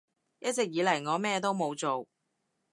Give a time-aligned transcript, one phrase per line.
[0.39, 2.07] 一直以嚟我咩都冇做